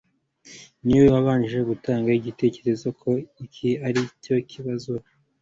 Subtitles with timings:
[0.85, 3.09] niwe wabanje gutanga igitekerezo ko
[3.45, 4.93] iki aricyo kibazo